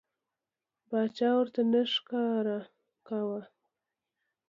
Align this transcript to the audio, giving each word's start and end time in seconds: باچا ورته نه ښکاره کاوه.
باچا 0.89 1.29
ورته 1.37 1.61
نه 1.71 1.81
ښکاره 1.93 2.59
کاوه. 3.07 3.41